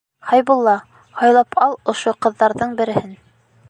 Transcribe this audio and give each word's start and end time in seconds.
Хәйбулла, 0.29 0.73
һайлап 1.21 1.61
ал 1.67 1.79
ошо 1.95 2.17
ҡыҙҙарҙың 2.27 2.77
береһен. 2.83 3.15